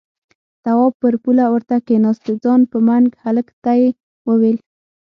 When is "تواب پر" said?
0.63-1.13